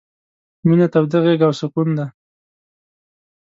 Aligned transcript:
—مينه 0.67 0.87
توده 0.93 1.17
غېږه 1.23 1.45
او 1.47 1.53
سکون 1.59 1.89
دی... 1.97 2.07